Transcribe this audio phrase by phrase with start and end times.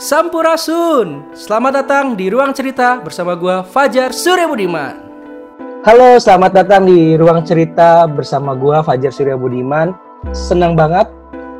[0.00, 1.36] Sampurasun.
[1.36, 4.96] Selamat datang di Ruang Cerita bersama gua Fajar Surya Budiman.
[5.84, 9.92] Halo, selamat datang di Ruang Cerita bersama gua Fajar Surya Budiman.
[10.32, 11.12] Senang banget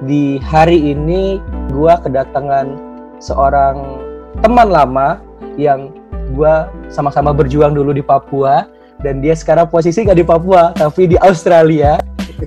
[0.09, 1.45] di hari ini
[1.77, 2.73] gua kedatangan
[3.21, 4.01] seorang
[4.41, 5.21] teman lama
[5.61, 5.93] yang
[6.33, 8.65] gua sama-sama berjuang dulu di Papua
[9.05, 12.01] dan dia sekarang posisi gak di Papua tapi di Australia.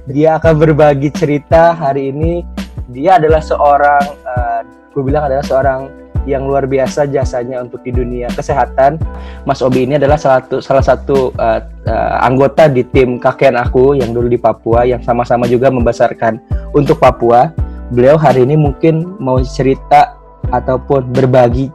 [0.09, 2.41] Dia akan berbagi cerita hari ini.
[2.89, 4.61] Dia adalah seorang uh,
[4.95, 5.91] gue bilang adalah seorang
[6.25, 8.97] yang luar biasa jasanya untuk di dunia kesehatan.
[9.45, 13.93] Mas Obi ini adalah salah satu salah satu uh, uh, anggota di tim kakek aku
[13.93, 16.41] yang dulu di Papua yang sama-sama juga membesarkan
[16.73, 17.53] untuk Papua.
[17.93, 20.17] Beliau hari ini mungkin mau cerita
[20.49, 21.69] ataupun berbagi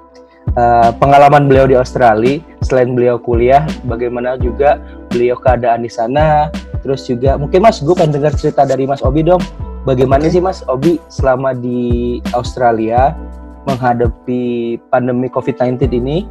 [0.58, 6.50] uh, pengalaman beliau di Australia selain beliau kuliah bagaimana juga beliau keadaan di sana
[6.82, 9.42] terus juga mungkin Mas gue pengen dengar cerita dari Mas Obi dong
[9.88, 13.16] Bagaimana sih Mas Obi selama di Australia
[13.64, 16.28] menghadapi pandemi COVID-19 ini?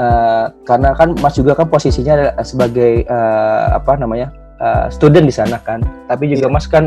[0.00, 5.56] Uh, karena kan Mas juga kan posisinya sebagai uh, apa namanya uh, student di sana
[5.64, 5.80] kan.
[6.08, 6.54] Tapi juga yeah.
[6.54, 6.84] Mas kan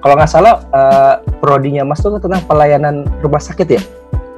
[0.00, 3.82] kalau nggak salah uh, prodinya Mas tuh tentang pelayanan rumah sakit ya?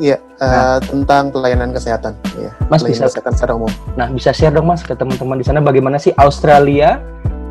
[0.02, 0.78] Iya, uh, nah.
[0.82, 2.18] tentang pelayanan kesehatan.
[2.34, 3.70] Ya, mas bisa kesehatan secara umum.
[3.94, 6.98] Nah, bisa share dong Mas ke teman-teman di sana bagaimana sih Australia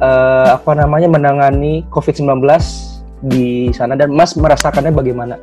[0.04, 2.44] uh, apa namanya menangani COVID-19
[3.22, 5.36] di sana dan Mas merasakannya bagaimana?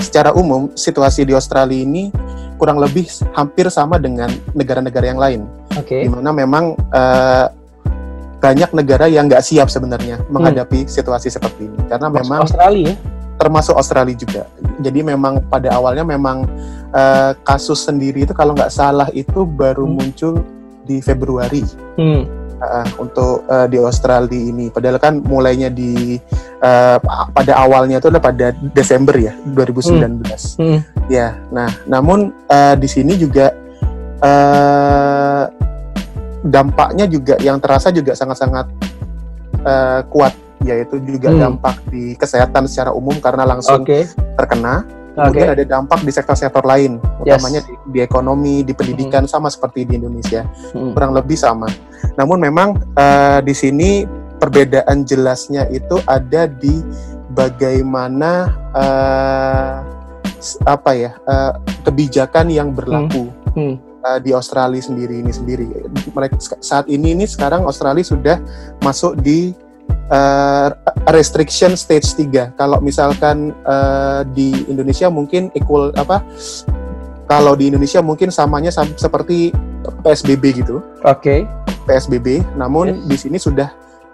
[0.00, 2.08] Secara umum, situasi di Australia ini
[2.56, 5.40] kurang lebih hampir sama dengan negara-negara yang lain.
[5.76, 6.00] Oke.
[6.00, 6.02] Okay.
[6.06, 7.46] Di mana memang uh,
[8.40, 10.28] banyak negara yang nggak siap sebenarnya hmm.
[10.28, 12.94] menghadapi situasi seperti ini karena termasuk memang Australia ya?
[13.34, 14.42] termasuk Australia juga.
[14.84, 16.44] Jadi memang pada awalnya memang
[16.92, 19.94] uh, kasus sendiri itu kalau nggak salah itu baru hmm.
[19.96, 20.44] muncul
[20.84, 21.64] di Februari.
[21.96, 24.70] Hmm uh, untuk uh, di Australia ini.
[24.70, 26.18] Padahal kan mulainya di
[26.64, 26.98] uh,
[27.30, 30.00] pada awalnya itu adalah pada Desember ya 2019.
[30.00, 30.24] Hmm.
[30.56, 30.80] Hmm.
[31.12, 33.52] Ya, nah namun uh, di sini juga
[34.24, 35.44] uh,
[36.44, 38.66] dampaknya juga yang terasa juga sangat-sangat
[39.64, 40.32] uh, kuat
[40.64, 41.40] yaitu juga hmm.
[41.44, 44.08] dampak di kesehatan secara umum karena langsung okay.
[44.40, 45.56] terkena Kemudian okay.
[45.62, 47.70] ada dampak di sektor-sektor lain, utamanya yes.
[47.70, 49.30] di, di ekonomi, di pendidikan hmm.
[49.30, 50.42] sama seperti di Indonesia,
[50.74, 50.90] hmm.
[50.90, 51.70] kurang lebih sama.
[52.18, 54.02] Namun memang uh, di sini
[54.38, 56.82] perbedaan jelasnya itu ada di
[57.34, 59.74] bagaimana uh,
[60.68, 63.30] apa ya uh, kebijakan yang berlaku.
[63.54, 63.76] Hmm.
[63.76, 63.76] Hmm.
[64.04, 65.64] Uh, di Australia sendiri ini sendiri.
[66.12, 68.36] Mereka saat ini ini sekarang Australia sudah
[68.84, 69.56] masuk di
[70.12, 70.68] uh,
[71.08, 72.52] restriction stage 3.
[72.60, 76.20] Kalau misalkan uh, di Indonesia mungkin equal apa?
[77.24, 79.56] Kalau di Indonesia mungkin samanya sam seperti
[80.04, 80.84] PSBB gitu.
[81.08, 81.48] Oke.
[81.48, 81.64] Okay.
[81.84, 83.00] PSBB, namun yes.
[83.04, 83.68] di sini sudah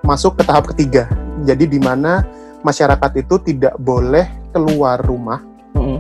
[0.05, 1.09] masuk ke tahap ketiga.
[1.45, 2.25] Jadi di mana
[2.61, 5.41] masyarakat itu tidak boleh keluar rumah
[5.73, 5.99] mm -hmm.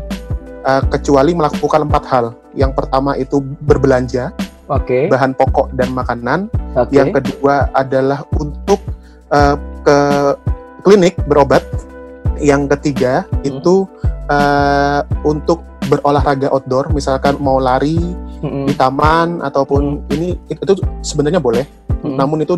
[0.65, 2.27] uh, kecuali melakukan empat hal.
[2.53, 4.35] Yang pertama itu berbelanja,
[4.71, 5.11] okay.
[5.11, 6.47] bahan pokok dan makanan.
[6.79, 7.03] Okay.
[7.03, 8.79] Yang kedua adalah untuk
[9.35, 9.99] uh, ke
[10.87, 11.67] klinik berobat.
[12.41, 13.53] Yang ketiga hmm.
[13.53, 13.85] itu
[14.33, 15.61] uh, untuk
[15.93, 18.01] berolahraga outdoor, misalkan mau lari
[18.41, 18.65] hmm.
[18.65, 20.15] di taman ataupun hmm.
[20.17, 20.73] ini itu
[21.05, 21.69] sebenarnya boleh.
[22.01, 22.17] Hmm.
[22.17, 22.57] Namun itu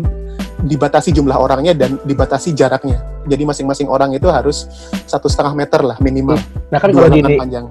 [0.63, 3.03] dibatasi jumlah orangnya dan dibatasi jaraknya.
[3.27, 4.67] Jadi masing-masing orang itu harus
[5.07, 6.39] satu setengah meter lah minimal.
[6.71, 7.19] Nah kan kalau di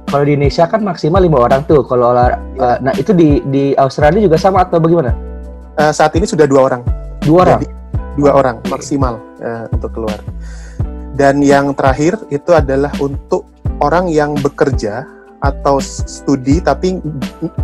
[0.08, 1.84] kalau di Indonesia kan maksimal lima orang tuh.
[1.84, 2.36] Kalau ya.
[2.60, 5.12] uh, nah itu di di Australia juga sama atau bagaimana?
[5.76, 6.82] Uh, saat ini sudah dua orang.
[7.24, 7.60] Dua orang.
[7.64, 7.68] Jadi,
[8.20, 10.20] dua orang maksimal uh, untuk keluar.
[11.12, 13.48] Dan yang terakhir itu adalah untuk
[13.80, 15.04] orang yang bekerja
[15.42, 17.02] atau studi tapi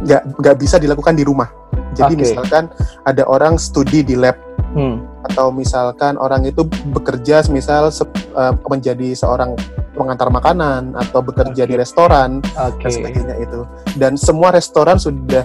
[0.05, 1.49] nggak nggak bisa dilakukan di rumah.
[1.97, 2.23] Jadi okay.
[2.25, 2.65] misalkan
[3.09, 4.37] ada orang studi di lab
[4.77, 5.27] hmm.
[5.33, 8.05] atau misalkan orang itu bekerja misal se
[8.37, 9.57] uh, menjadi seorang
[9.97, 11.71] pengantar makanan atau bekerja okay.
[11.71, 12.87] di restoran okay.
[12.87, 13.61] dan sebagainya itu.
[13.97, 15.45] Dan semua restoran sudah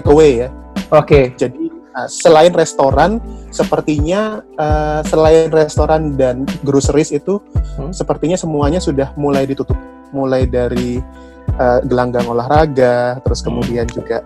[0.00, 0.48] take away ya.
[0.90, 1.06] Oke.
[1.06, 1.24] Okay.
[1.38, 3.20] Jadi Nah, selain restoran,
[3.52, 7.36] sepertinya uh, selain restoran dan groceries itu,
[7.76, 7.92] hmm?
[7.92, 9.76] sepertinya semuanya sudah mulai ditutup,
[10.08, 11.04] mulai dari
[11.60, 13.46] uh, gelanggang olahraga, terus hmm.
[13.52, 14.24] kemudian juga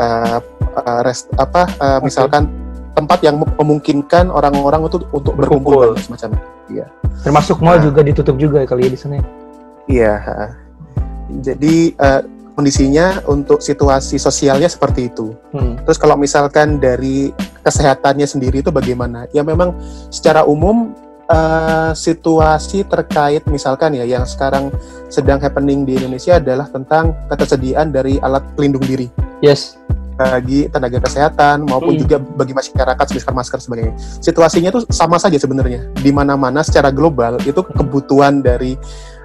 [0.00, 0.40] uh,
[0.74, 2.08] uh, rest apa, uh, okay.
[2.08, 2.48] misalkan
[2.92, 6.36] tempat yang memungkinkan orang-orang itu untuk berkumpul, berkumpul semacam
[6.70, 6.86] Iya.
[7.22, 9.14] Termasuk mall nah, juga ditutup juga kali ya di sana.
[9.18, 9.24] Ya?
[9.90, 10.14] Iya.
[11.42, 12.22] Jadi uh,
[12.56, 15.32] kondisinya untuk situasi sosialnya seperti itu.
[15.52, 15.80] Hmm.
[15.84, 17.32] Terus kalau misalkan dari
[17.64, 19.28] kesehatannya sendiri itu bagaimana?
[19.32, 19.76] Ya memang
[20.12, 20.92] secara umum
[21.32, 24.68] uh, situasi terkait misalkan ya yang sekarang
[25.08, 29.08] sedang happening di Indonesia adalah tentang ketersediaan dari alat pelindung diri.
[29.40, 29.80] Yes.
[30.22, 32.02] Bagi tenaga kesehatan maupun hmm.
[32.06, 33.94] juga bagi masyarakat seperti masker sebagainya.
[34.22, 35.90] Situasinya itu sama saja sebenarnya.
[35.98, 38.78] Di mana-mana secara global itu kebutuhan dari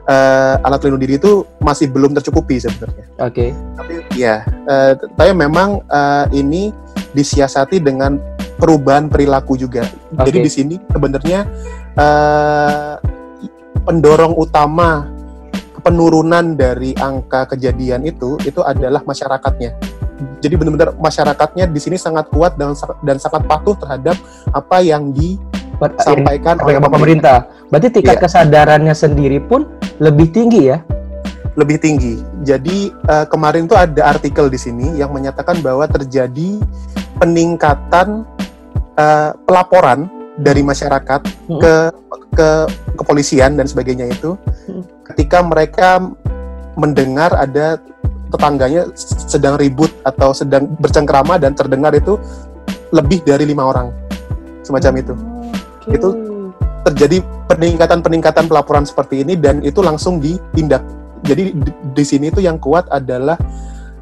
[0.09, 3.05] uh, alat pelindung diri itu masih belum tercukupi sebenarnya.
[3.21, 3.31] Oke.
[3.31, 3.49] Okay.
[3.77, 6.73] Tapi ya, uh, tapi memang uh, ini
[7.13, 8.17] disiasati dengan
[8.57, 9.85] perubahan perilaku juga.
[10.17, 10.33] Okay.
[10.33, 11.45] Jadi di sini sebenarnya
[11.99, 12.95] uh,
[13.85, 15.07] pendorong utama
[15.85, 19.77] penurunan dari angka kejadian itu itu adalah masyarakatnya.
[20.41, 22.73] Jadi benar-benar masyarakatnya di sini sangat kuat dan
[23.05, 24.17] dan sangat patuh terhadap
[24.49, 26.91] apa yang disampaikan oleh pemerintah.
[26.91, 27.37] pemerintah.
[27.69, 28.21] Berarti tingkat ya.
[28.25, 29.67] kesadarannya sendiri pun
[30.01, 30.81] lebih tinggi ya?
[31.57, 32.21] Lebih tinggi.
[32.45, 36.61] Jadi uh, kemarin tuh ada artikel di sini yang menyatakan bahwa terjadi
[37.17, 38.25] peningkatan
[38.97, 41.59] uh, pelaporan dari masyarakat hmm.
[41.61, 41.73] ke
[42.37, 42.49] ke
[42.93, 44.37] kepolisian dan sebagainya itu
[44.69, 44.85] hmm.
[45.13, 45.97] ketika mereka
[46.77, 47.81] mendengar ada
[48.29, 52.19] tetangganya sedang ribut atau sedang bercengkrama dan terdengar itu
[52.91, 53.91] lebih dari lima orang.
[54.63, 55.13] Semacam itu.
[55.87, 55.95] Okay.
[55.95, 56.09] itu
[56.83, 60.83] terjadi peningkatan-peningkatan pelaporan seperti ini dan itu langsung ditindak.
[61.23, 63.39] Jadi di, di sini itu yang kuat adalah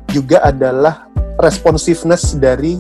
[0.10, 1.10] juga adalah
[1.42, 2.80] responsiveness dari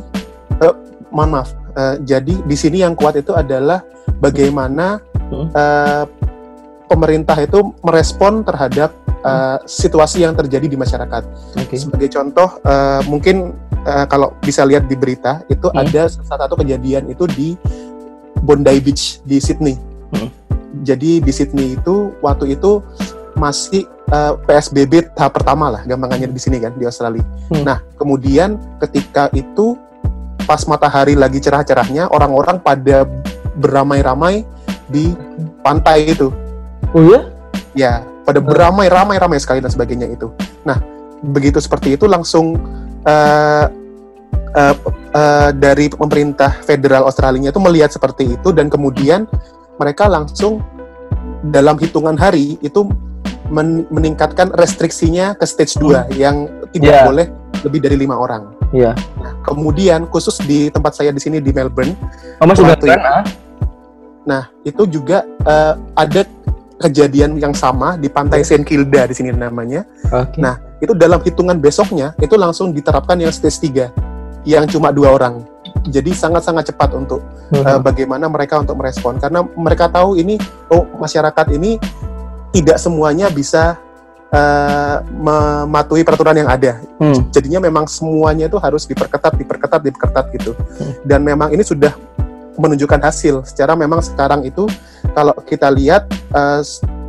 [0.62, 0.76] uh,
[1.12, 3.84] mohon maaf uh, jadi di sini yang kuat itu adalah
[4.20, 5.00] bagaimana
[5.32, 6.04] uh,
[6.86, 8.94] pemerintah itu merespon terhadap
[9.26, 11.24] uh, situasi yang terjadi di masyarakat.
[11.66, 11.78] Okay.
[11.82, 15.82] Sebagai contoh, uh, mungkin uh, kalau bisa lihat di berita itu hmm.
[15.82, 17.58] ada salah satu kejadian itu di
[18.46, 19.76] Bondi Beach di Sydney.
[20.14, 20.30] Hmm.
[20.86, 22.84] Jadi di Sydney itu waktu itu
[23.36, 23.84] masih
[24.16, 27.24] uh, PSBB tahap pertama lah, gampangannya di sini kan di Australia.
[27.52, 27.64] Hmm.
[27.66, 29.76] Nah kemudian ketika itu
[30.46, 33.04] pas matahari lagi cerah-cerahnya, orang-orang pada
[33.58, 34.46] beramai-ramai
[34.92, 35.16] di
[35.66, 36.30] pantai itu.
[36.96, 37.22] Oh ya?
[37.76, 37.94] Ya,
[38.24, 40.32] pada beramai-ramai ramai sekali dan sebagainya itu.
[40.64, 40.80] Nah,
[41.20, 42.56] begitu seperti itu langsung
[43.04, 43.68] uh,
[44.56, 44.76] uh,
[45.12, 49.28] uh, dari pemerintah federal Australia itu melihat seperti itu dan kemudian
[49.76, 50.64] mereka langsung
[51.52, 52.88] dalam hitungan hari itu
[53.52, 55.94] men meningkatkan restriksinya ke stage 2 hmm.
[56.18, 57.06] yang tidak yeah.
[57.06, 57.28] boleh
[57.62, 58.56] lebih dari lima orang.
[58.72, 58.94] Iya.
[58.94, 58.96] Yeah.
[59.20, 61.94] Nah, kemudian khusus di tempat saya di sini di Melbourne.
[62.40, 63.22] Oh, Mas Melbourne, ah?
[64.26, 66.26] Nah, itu juga uh, ada
[66.80, 69.88] kejadian yang sama di pantai Saint Kilda di sini namanya.
[70.12, 70.44] Okay.
[70.44, 75.42] Nah, itu dalam hitungan besoknya itu langsung diterapkan yang stage 3 yang cuma dua orang.
[75.86, 77.22] Jadi sangat-sanget cepat untuk
[77.54, 80.38] uh, uh bagaimana mereka untuk merespon karena mereka tahu ini
[80.74, 81.78] oh masyarakat ini
[82.54, 83.78] tidak semuanya bisa
[84.32, 86.80] uh, mematuhi peraturan yang ada.
[86.98, 87.28] Hmm.
[87.30, 90.52] Jadinya memang semuanya itu harus diperketat, diperketat, diperketat gitu.
[90.56, 90.94] Hmm.
[91.04, 91.94] Dan memang ini sudah
[92.56, 93.44] menunjukkan hasil.
[93.48, 94.68] Secara memang sekarang itu
[95.14, 96.62] kalau kita lihat eh,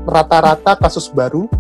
[0.07, 1.51] rata-rata kasus baru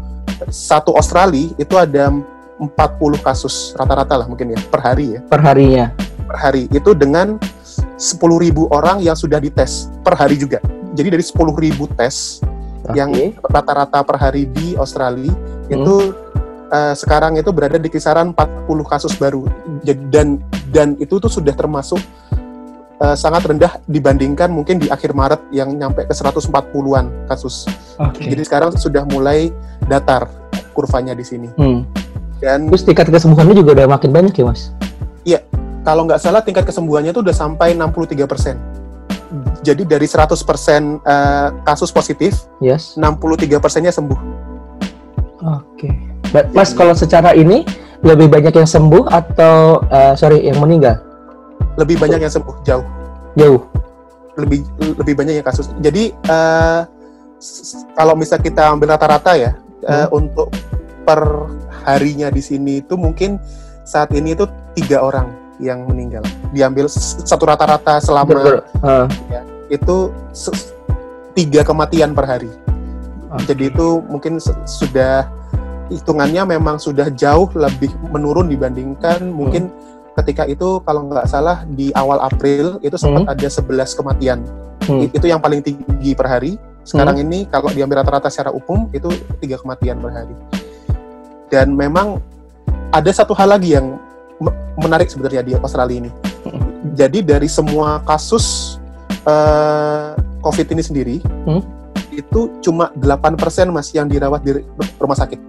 [0.52, 2.12] satu Australia itu ada
[2.56, 2.72] 40
[3.20, 5.20] kasus rata-rata lah mungkin ya per hari ya.
[5.28, 5.92] Per harinya.
[6.26, 7.36] Per hari itu dengan
[7.96, 8.16] 10.000
[8.72, 10.60] orang yang sudah dites per hari juga.
[10.96, 12.40] Jadi dari 10.000 tes
[12.84, 12.96] okay.
[12.96, 13.12] yang
[13.44, 15.72] rata-rata per hari di Australia hmm.
[15.72, 15.94] itu
[16.72, 19.44] uh, sekarang itu berada di kisaran 40 kasus baru.
[19.84, 20.40] Dan
[20.72, 22.00] dan itu tuh sudah termasuk
[23.00, 27.68] uh, sangat rendah dibandingkan mungkin di akhir Maret yang nyampe ke 140-an kasus.
[27.96, 28.32] Okay.
[28.32, 29.52] Jadi sekarang sudah mulai
[29.88, 30.28] datar
[30.72, 31.48] kurvanya di sini.
[31.56, 31.84] Hmm.
[32.36, 34.72] Dan terus tingkat kesembuhannya juga udah makin banyak ya, Mas?
[35.24, 35.40] Iya.
[35.86, 38.58] Kalau nggak salah tingkat kesembuhannya itu udah sampai 63 persen.
[39.62, 42.94] Jadi dari 100 persen uh, kasus positif, yes.
[42.98, 44.18] 63 persennya sembuh.
[45.46, 45.90] Oke.
[45.90, 45.92] Okay.
[46.52, 47.62] Mas, kalau secara ini
[48.02, 51.05] lebih banyak yang sembuh atau uh, sorry yang meninggal?
[51.76, 52.86] Lebih banyak yang sembuh jauh.
[53.36, 53.60] Jauh.
[54.36, 54.64] Lebih
[55.00, 55.68] lebih banyak yang kasus.
[55.80, 56.84] Jadi uh,
[57.96, 59.52] kalau misal kita ambil rata-rata ya
[59.84, 60.00] eh, hmm.
[60.04, 60.48] uh, untuk
[61.04, 61.20] per
[61.86, 63.38] harinya di sini itu mungkin
[63.86, 65.30] saat ini itu tiga orang
[65.62, 66.24] yang meninggal.
[66.52, 69.06] Diambil satu rata-rata selama uh.
[69.32, 69.40] ya,
[69.72, 70.12] itu
[71.36, 72.50] tiga kematian per hari.
[73.26, 73.52] Okay.
[73.52, 75.26] jadi itu mungkin sudah
[75.90, 79.85] hitungannya memang sudah jauh lebih menurun dibandingkan mungkin hmm
[80.16, 83.32] ketika itu kalau nggak salah di awal April itu sempat hmm.
[83.36, 84.38] ada 11 kematian.
[84.88, 85.04] Hmm.
[85.12, 86.56] Itu yang paling tinggi per hari.
[86.86, 87.24] Sekarang hmm.
[87.28, 90.34] ini kalau diambil rata-rata secara umum itu tiga kematian per hari.
[91.52, 92.24] Dan memang
[92.90, 94.00] ada satu hal lagi yang
[94.80, 96.10] menarik sebenarnya di Australia ini.
[96.48, 96.64] Hmm.
[96.96, 98.78] Jadi dari semua kasus
[99.28, 101.62] uh, COVID ini sendiri, hmm.
[102.14, 103.36] itu cuma 8%
[103.68, 104.64] mas yang dirawat di
[104.96, 105.40] rumah sakit.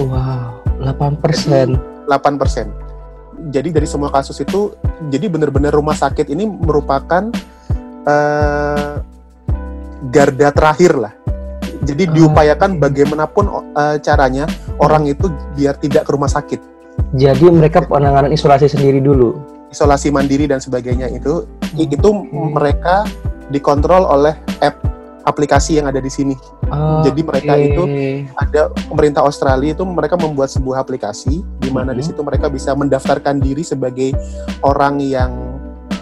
[0.00, 1.76] Wow, 8%.
[2.06, 2.85] 8%
[3.50, 4.74] jadi dari semua kasus itu
[5.10, 7.30] jadi benar-benar rumah sakit ini merupakan
[8.06, 9.02] uh,
[10.10, 11.12] garda terakhir lah.
[11.86, 13.44] Jadi oh, diupayakan bagaimanapun
[13.76, 14.48] uh, caranya
[14.82, 16.58] orang itu biar tidak ke rumah sakit.
[17.14, 19.38] Jadi mereka penanganan isolasi sendiri dulu?
[19.70, 21.94] Isolasi mandiri dan sebagainya itu hmm.
[21.94, 23.06] itu mereka
[23.52, 24.82] dikontrol oleh app
[25.26, 26.34] aplikasi yang ada di sini
[26.66, 27.66] Oh, Jadi mereka okay.
[27.70, 27.82] itu
[28.34, 31.98] ada pemerintah Australia itu mereka membuat sebuah aplikasi di mana mm -hmm.
[31.98, 34.10] di situ mereka bisa mendaftarkan diri sebagai
[34.66, 35.30] orang yang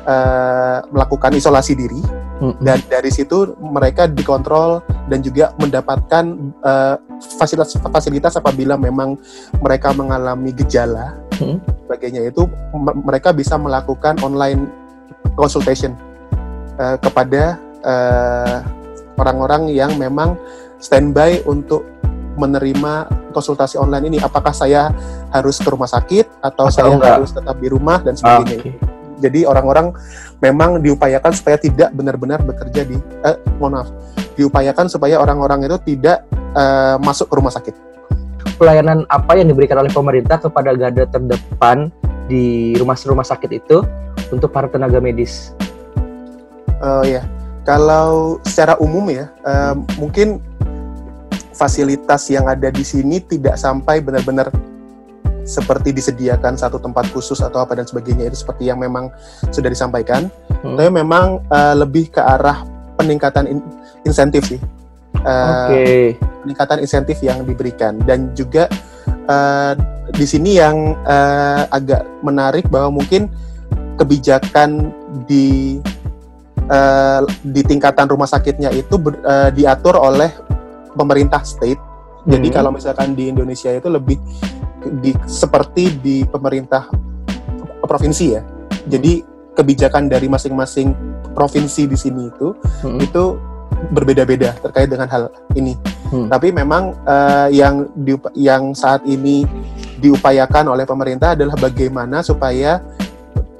[0.09, 2.63] uh, melakukan isolasi diri mm-hmm.
[2.63, 6.25] dan dari situ mereka dikontrol dan juga mendapatkan
[6.65, 6.97] uh,
[7.41, 9.17] fasilitas fasilitas apabila memang
[9.61, 11.59] mereka mengalami gejala mm-hmm.
[11.89, 12.49] sebagainya itu
[13.05, 14.69] mereka bisa melakukan online
[15.35, 15.97] consultation
[16.79, 18.61] uh, kepada uh,
[19.19, 20.39] orang-orang yang memang
[20.79, 21.87] standby untuk
[22.35, 24.91] menerima konsultasi online ini apakah saya
[25.31, 27.15] harus ke rumah sakit atau, atau saya enggak.
[27.19, 28.75] harus tetap di rumah dan sebagainya.
[28.75, 28.75] Okay.
[29.23, 29.95] Jadi orang-orang
[30.43, 33.89] memang diupayakan supaya tidak benar-benar bekerja di eh, mohon maaf,
[34.35, 36.27] diupayakan supaya orang-orang itu tidak
[36.59, 37.75] eh, masuk ke rumah sakit.
[38.59, 41.91] Pelayanan apa yang diberikan oleh pemerintah kepada garda terdepan
[42.31, 43.83] di rumah-rumah sakit itu
[44.31, 45.55] untuk para tenaga medis?
[46.79, 47.23] Uh, ya,
[47.65, 50.39] kalau secara umum ya, uh, mungkin
[51.57, 54.53] fasilitas yang ada di sini tidak sampai benar-benar
[55.45, 59.13] seperti disediakan satu tempat khusus atau apa dan sebagainya itu seperti yang memang
[59.53, 60.29] sudah disampaikan.
[60.65, 60.77] Hmm.
[60.77, 62.65] Tapi memang uh, lebih ke arah
[63.01, 63.59] peningkatan in
[64.05, 64.61] insentif sih.
[65.25, 66.05] Uh, okay.
[66.45, 68.69] Peningkatan insentif yang diberikan dan juga
[69.29, 69.73] uh,
[70.13, 73.33] di sini yang uh, agak menarik bahwa mungkin
[73.97, 74.93] kebijakan
[75.25, 75.81] di
[76.69, 80.31] uh, di tingkatan rumah sakitnya itu ber, uh, diatur oleh
[80.95, 81.81] pemerintah state.
[82.25, 82.57] Jadi hmm.
[82.57, 84.17] kalau misalkan di Indonesia itu lebih
[85.05, 86.89] di, seperti di pemerintah
[87.85, 88.43] provinsi ya.
[88.89, 89.21] Jadi
[89.55, 90.93] kebijakan dari masing-masing
[91.37, 92.99] provinsi di sini itu hmm.
[93.01, 93.25] itu
[93.93, 95.29] berbeda-beda terkait dengan hal
[95.59, 95.77] ini.
[96.09, 96.31] Hmm.
[96.31, 99.45] Tapi memang uh, yang di, yang saat ini
[100.01, 102.81] diupayakan oleh pemerintah adalah bagaimana supaya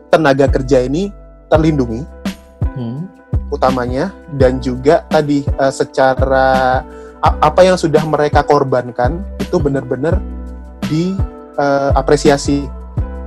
[0.09, 1.11] tenaga kerja ini
[1.51, 2.14] terlindungi
[2.77, 3.07] hmm.
[3.51, 6.83] utamanya dan juga tadi uh, secara
[7.25, 10.21] apa yang sudah mereka korbankan itu benar-benar
[10.93, 12.73] diapresiasi uh,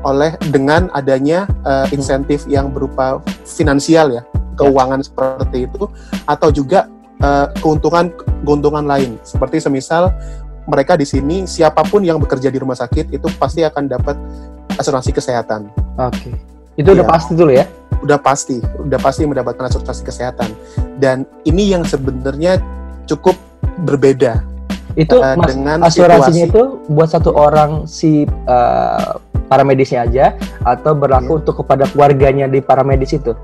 [0.05, 4.21] oleh dengan adanya uh, insentif yang berupa finansial ya
[4.53, 5.89] keuangan seperti itu
[6.29, 6.85] atau juga
[7.25, 8.13] uh, keuntungan
[8.45, 10.13] keuntungan lain seperti semisal
[10.67, 14.19] mereka di sini siapa pun yang bekerja di rumah sakit itu pasti akan dapat
[14.75, 15.71] asuransi kesehatan.
[15.97, 16.29] Oke.
[16.29, 16.56] Okay.
[16.77, 17.01] Itu ya.
[17.01, 17.65] udah pasti dulu ya?
[18.03, 20.49] udah pasti, udah pasti mendapatkan asuransi kesehatan.
[20.97, 22.61] Dan ini yang sebenarnya
[23.09, 23.37] cukup
[23.85, 24.43] berbeda.
[24.97, 30.25] Itu uh, mas, dengan asuransinya situasi, itu buat satu orang si uh, paramedisnya aja
[30.65, 31.39] atau berlaku iya.
[31.45, 33.37] untuk kepada keluarganya di paramedis itu?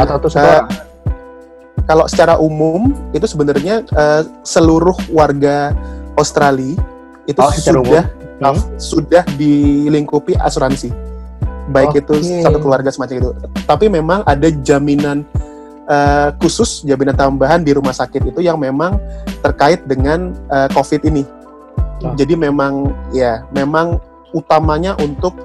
[0.00, 0.90] Atau nah, uh,
[1.84, 5.76] Kalau secara umum itu sebenarnya uh, seluruh warga
[6.16, 6.78] Australia
[7.28, 8.08] itu oh, sudah
[8.40, 8.80] hmm?
[8.80, 11.11] sudah dilingkupi asuransi
[11.70, 12.02] baik okay.
[12.02, 13.30] itu satu keluarga semacam itu.
[13.68, 15.22] Tapi memang ada jaminan
[15.86, 18.98] uh, khusus, jaminan tambahan di rumah sakit itu yang memang
[19.44, 21.22] terkait dengan uh, COVID ini.
[22.02, 22.14] Oh.
[22.18, 24.02] Jadi memang ya, memang
[24.34, 25.38] utamanya untuk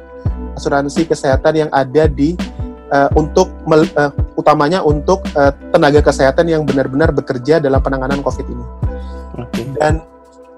[0.57, 2.33] asuransi kesehatan yang ada di
[2.89, 8.65] uh, untuk uh, utamanya untuk uh, tenaga kesehatan yang benar-benar bekerja dalam penanganan COVID ini.
[9.37, 9.65] Okay.
[9.77, 10.01] Dan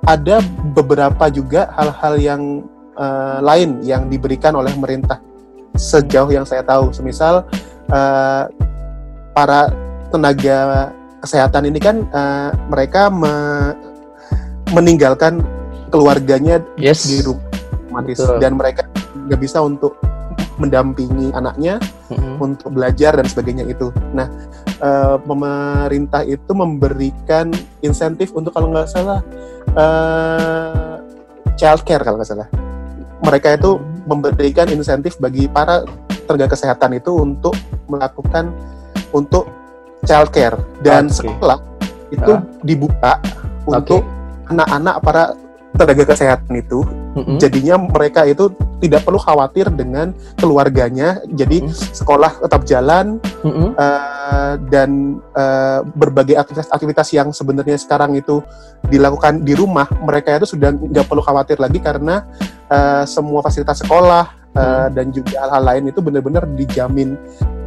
[0.08, 0.39] ada
[0.72, 2.42] beberapa juga hal-hal yang
[2.96, 5.20] uh, lain yang diberikan oleh pemerintah
[5.76, 6.90] sejauh yang saya tahu.
[6.96, 7.46] Semisal
[7.92, 8.44] uh,
[9.34, 9.70] para
[10.10, 10.90] tenaga
[11.22, 13.34] kesehatan ini kan uh, mereka me
[14.72, 15.42] meninggalkan
[15.90, 17.10] keluarganya yes.
[17.10, 18.06] di rumah
[18.38, 18.86] dan mereka
[19.26, 19.98] nggak bisa untuk
[20.62, 21.80] mendampingi anaknya
[22.12, 22.36] mm-hmm.
[22.38, 23.90] untuk belajar dan sebagainya itu.
[24.12, 24.28] Nah,
[24.84, 27.50] uh, pemerintah itu memberikan
[27.82, 29.24] insentif untuk kalau nggak salah
[29.74, 31.00] uh,
[31.56, 32.48] childcare kalau nggak salah.
[33.20, 35.84] Mereka itu memberikan insentif bagi para
[36.30, 37.58] tenaga kesehatan itu untuk
[37.90, 38.54] melakukan
[39.12, 39.50] untuk
[40.06, 41.26] childcare dan okay.
[41.26, 41.60] sekolah
[42.14, 42.42] itu uh.
[42.62, 43.18] dibuka
[43.66, 44.06] untuk
[44.50, 45.24] anak-anak para
[45.78, 46.86] tenaga kesehatan itu
[47.20, 47.38] mm-hmm.
[47.38, 51.94] jadinya mereka itu tidak perlu khawatir dengan keluarganya jadi mm-hmm.
[51.96, 53.70] sekolah tetap jalan mm-hmm.
[53.76, 58.40] uh, dan uh, berbagai aktivitas-aktivitas yang sebenarnya sekarang itu
[58.88, 62.24] dilakukan di rumah mereka itu sudah nggak perlu khawatir lagi karena
[62.72, 67.20] uh, semua fasilitas sekolah uh, dan juga hal-hal lain itu benar-benar dijamin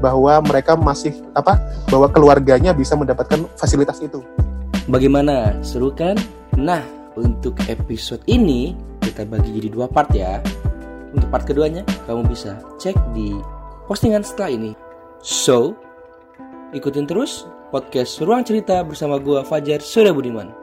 [0.02, 4.18] bahwa mereka masih apa bahwa keluarganya bisa mendapatkan fasilitas itu.
[4.90, 5.54] Bagaimana?
[5.62, 6.18] Seru kan?
[6.58, 6.82] Nah,
[7.14, 10.38] untuk episode ini kita bagi jadi dua part ya.
[11.12, 13.36] Untuk part keduanya kamu bisa cek di
[13.90, 14.72] postingan setelah ini.
[15.20, 15.76] So,
[16.72, 20.61] ikutin terus podcast Ruang Cerita bersama gua Fajar Surya Budiman.